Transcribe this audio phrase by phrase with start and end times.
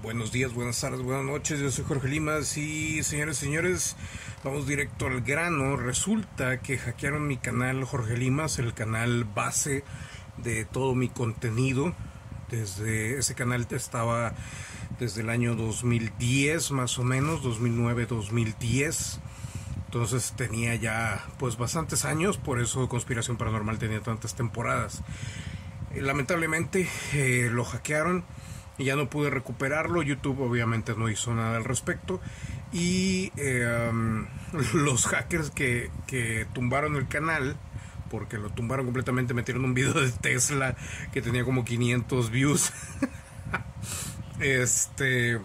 [0.00, 1.58] Buenos días, buenas tardes, buenas noches.
[1.58, 3.96] Yo soy Jorge Limas y señores señores,
[4.44, 5.76] vamos directo al grano.
[5.76, 9.82] Resulta que hackearon mi canal Jorge Limas, el canal base
[10.36, 11.96] de todo mi contenido.
[12.48, 14.34] Desde ese canal estaba
[15.00, 19.18] desde el año 2010 más o menos, 2009-2010.
[19.86, 25.02] Entonces tenía ya pues bastantes años, por eso Conspiración Paranormal tenía tantas temporadas.
[25.92, 28.24] Eh, lamentablemente eh, lo hackearon
[28.78, 30.02] y ya no pude recuperarlo.
[30.02, 32.20] YouTube obviamente no hizo nada al respecto.
[32.72, 33.90] Y eh,
[34.74, 37.56] los hackers que, que tumbaron el canal,
[38.10, 40.76] porque lo tumbaron completamente, metieron un video de Tesla
[41.12, 42.72] que tenía como 500 views.
[44.40, 45.40] este...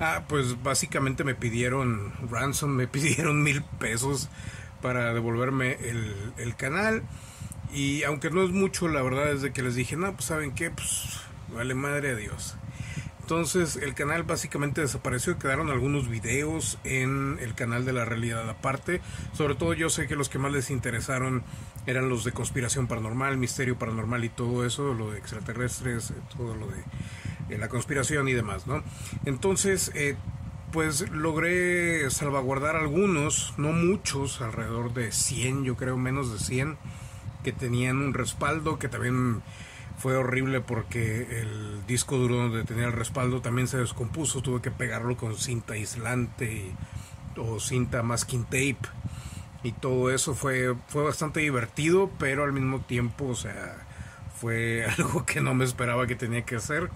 [0.00, 4.28] Ah, pues básicamente me pidieron ransom, me pidieron mil pesos
[4.80, 7.02] para devolverme el, el canal.
[7.72, 10.54] Y aunque no es mucho, la verdad es de que les dije, no, pues saben
[10.54, 11.20] qué, pues
[11.52, 12.56] Vale madre a Dios.
[13.28, 19.02] Entonces el canal básicamente desapareció, quedaron algunos videos en el canal de la realidad aparte.
[19.34, 21.42] Sobre todo yo sé que los que más les interesaron
[21.84, 26.68] eran los de conspiración paranormal, misterio paranormal y todo eso, lo de extraterrestres, todo lo
[26.68, 28.82] de, la conspiración y demás, ¿no?
[29.26, 30.16] Entonces, eh,
[30.72, 36.78] pues logré salvaguardar algunos, no muchos, alrededor de 100, yo creo menos de 100,
[37.44, 39.42] que tenían un respaldo, que también
[39.98, 44.70] fue horrible porque el disco duro donde tenía el respaldo también se descompuso, tuve que
[44.70, 46.72] pegarlo con cinta aislante
[47.36, 48.78] o cinta masking tape
[49.62, 53.86] y todo eso fue, fue bastante divertido, pero al mismo tiempo, o sea,
[54.40, 56.90] fue algo que no me esperaba que tenía que hacer.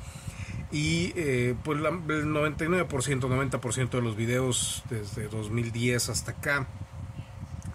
[0.70, 6.66] Y eh, pues el 99%, 90% de los videos desde 2010 hasta acá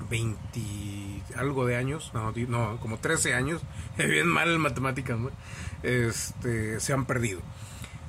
[0.10, 3.62] 20 algo de años, no, como 13 años,
[3.98, 5.18] bien mal en matemáticas,
[5.84, 7.42] este, se han perdido.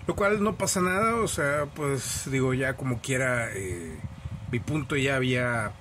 [0.07, 3.95] Lo cual no pasa nada, o sea, pues digo, ya como quiera, eh,
[4.51, 5.73] mi punto ya había,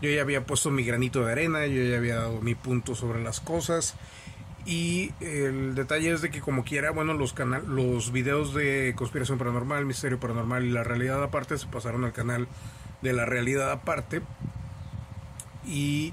[0.00, 3.22] yo ya había puesto mi granito de arena, yo ya había dado mi punto sobre
[3.22, 3.96] las cosas.
[4.64, 9.36] Y el detalle es de que como quiera, bueno, los canal, los videos de conspiración
[9.36, 12.46] paranormal, misterio paranormal y la realidad aparte se pasaron al canal
[13.00, 14.22] de la realidad aparte
[15.66, 16.12] y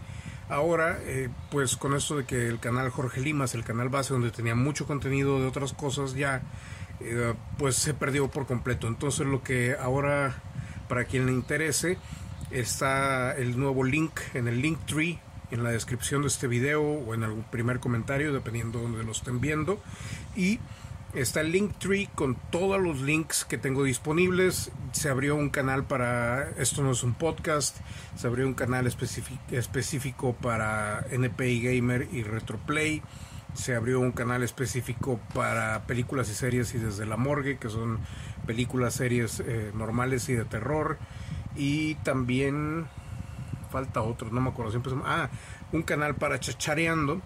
[0.50, 4.32] ahora, eh, pues con esto de que el canal Jorge Limas, el canal base donde
[4.32, 6.42] tenía mucho contenido de otras cosas ya,
[7.00, 8.88] eh, pues se perdió por completo.
[8.88, 10.42] Entonces lo que ahora,
[10.88, 11.98] para quien le interese,
[12.52, 15.20] está el nuevo link en el link tree
[15.52, 19.12] en la descripción de este video o en algún primer comentario, dependiendo de donde lo
[19.12, 19.82] estén viendo.
[20.36, 20.60] Y
[21.14, 24.72] está el Linktree con todos los links que tengo disponibles.
[24.92, 27.78] Se abrió un canal para, esto no es un podcast,
[28.16, 33.02] se abrió un canal específico para NPI Gamer y Retroplay.
[33.54, 38.00] Se abrió un canal específico para películas y series y desde la morgue, que son
[38.46, 41.00] películas, series eh, normales y de terror.
[41.56, 42.88] Y también
[43.72, 45.30] falta otro, no me acuerdo, siempre ah,
[45.72, 47.22] un canal para chachareando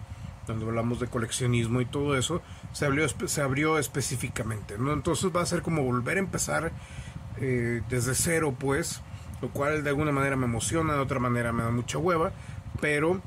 [0.46, 4.92] donde hablamos de coleccionismo y todo eso, se abrió, se abrió específicamente, ¿no?
[4.92, 6.72] Entonces va a ser como volver a empezar
[7.40, 9.00] eh, desde cero, pues,
[9.42, 12.32] lo cual de alguna manera me emociona, de otra manera me da mucha hueva,
[12.80, 13.20] pero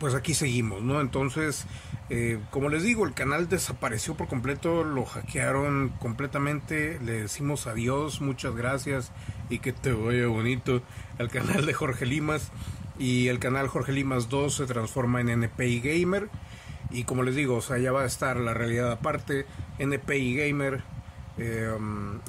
[0.00, 1.00] pues aquí seguimos, ¿no?
[1.00, 1.66] Entonces,
[2.10, 8.20] eh, como les digo, el canal desapareció por completo, lo hackearon completamente, le decimos adiós,
[8.20, 9.12] muchas gracias
[9.48, 10.82] y que te vaya bonito
[11.18, 12.50] al canal de Jorge Limas
[12.98, 16.28] y el canal Jorge Limas 2 se transforma en NPI Gamer.
[16.90, 19.46] Y como les digo, o sea, ya va a estar la realidad aparte,
[19.78, 20.82] NPI Gamer,
[21.38, 21.76] eh,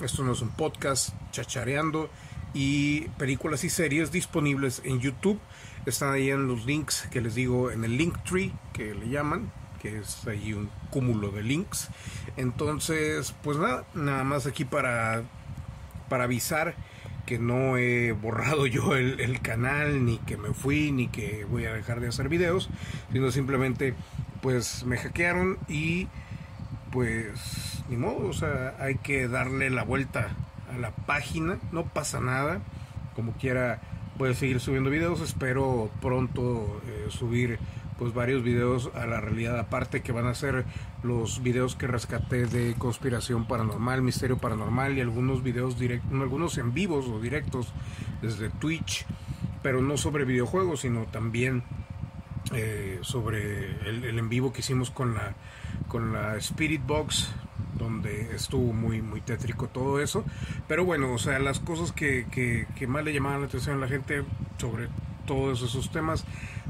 [0.03, 2.09] esto no es un podcast, chachareando.
[2.53, 5.39] Y películas y series disponibles en YouTube,
[5.85, 9.51] están ahí en los links que les digo en el link tree que le llaman,
[9.81, 11.89] que es ahí un cúmulo de links.
[12.37, 15.23] Entonces, pues nada, nada más aquí para,
[16.09, 16.75] para avisar
[17.25, 21.73] que no he borrado yo el, canal, ni que me fui, ni que voy a
[21.73, 22.69] dejar de hacer videos,
[23.11, 23.93] sino simplemente
[24.41, 26.07] pues me hackearon y
[26.91, 30.29] pues ni modo, o sea, hay que darle la vuelta
[30.73, 32.61] a la página, no pasa nada,
[33.15, 33.81] como quiera
[34.23, 37.59] a seguir subiendo videos, espero pronto eh, subir
[37.97, 40.65] pues varios videos a la realidad aparte que van a ser
[41.03, 46.73] los videos que rescaté de conspiración paranormal, misterio paranormal y algunos videos directos, algunos en
[46.73, 47.67] vivos o directos
[48.21, 49.05] desde Twitch,
[49.61, 51.63] pero no sobre videojuegos, sino también
[52.53, 55.35] eh, sobre el, en vivo que hicimos con la
[55.87, 57.31] con la Spirit Box
[57.77, 60.23] donde estuvo muy muy tétrico todo eso.
[60.67, 63.79] Pero bueno o sea las cosas que, que, que más le llamaban la atención a
[63.79, 64.23] la gente
[64.57, 64.89] sobre
[65.25, 66.25] todos esos temas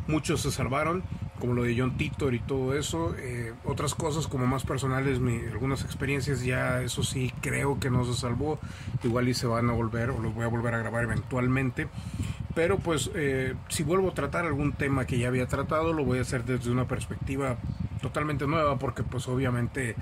[0.07, 1.03] muchos se salvaron
[1.39, 3.15] como lo de John Titor y todo eso.
[3.17, 5.19] Eh, otras cosas como más personales,
[5.51, 8.59] algunas experiencias ya, eso sí, creo que no se salvó.
[9.03, 11.87] Igual y se van a volver o los voy a volver a grabar eventualmente.
[12.53, 16.19] Pero pues eh, si vuelvo a tratar algún tema que ya había tratado, lo voy
[16.19, 17.57] a hacer desde una perspectiva
[18.01, 19.95] totalmente nueva porque pues obviamente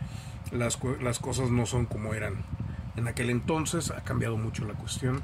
[0.52, 2.44] las, las cosas no son como eran
[2.96, 5.20] en aquel entonces, ha cambiado mucho la cuestión.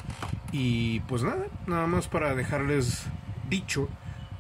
[0.52, 3.06] Y pues nada, nada más para dejarles
[3.50, 3.90] dicho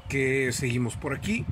[0.08, 1.46] que seguimos por aquí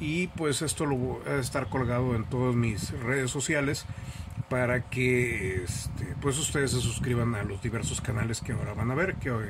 [0.00, 3.86] y pues esto lo voy a estar colgado en todas mis redes sociales
[4.48, 8.94] para que este, pues ustedes se suscriban a los diversos canales que ahora van a
[8.94, 9.46] ver, que hoy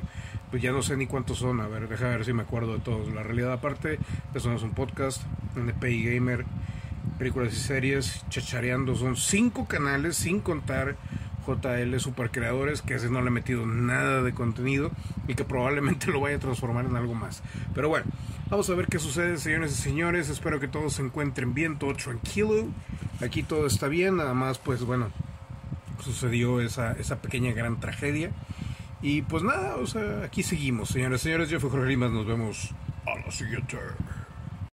[0.50, 2.80] pues ya no sé ni cuántos son, a ver, deja ver si me acuerdo de
[2.80, 3.12] todos.
[3.12, 3.98] La realidad aparte,
[4.34, 5.22] eso no es un podcast,
[5.56, 6.44] NPI Gamer,
[7.18, 10.96] películas y series, chachareando, son cinco canales sin contar
[11.46, 14.90] JL Super Creadores, que ese no le he metido nada de contenido
[15.28, 17.42] y que probablemente lo vaya a transformar en algo más.
[17.74, 18.06] Pero bueno,
[18.48, 20.28] vamos a ver qué sucede, señores y señores.
[20.28, 22.68] Espero que todos se encuentren bien, todo tranquilo.
[23.20, 25.10] Aquí todo está bien, nada más, pues bueno,
[26.02, 28.32] sucedió esa, esa pequeña gran tragedia.
[29.00, 31.48] Y pues nada, o sea, aquí seguimos, señores y señores.
[31.48, 32.70] Yo fui Jorge Limas, nos vemos
[33.06, 33.76] a la siguiente.